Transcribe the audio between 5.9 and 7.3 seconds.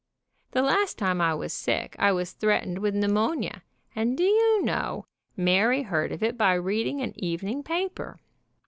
of it by reading an